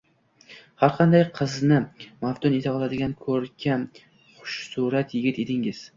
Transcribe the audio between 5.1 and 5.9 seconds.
yigit edingiz